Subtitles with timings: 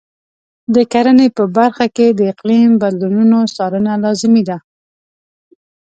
[0.75, 4.57] د کرنې په برخه کې د اقلیم بدلونونو څارنه لازمي ده.